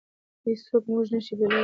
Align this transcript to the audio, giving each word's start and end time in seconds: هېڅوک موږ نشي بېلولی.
هېڅوک 0.45 0.83
موږ 0.91 1.05
نشي 1.13 1.33
بېلولی. 1.39 1.59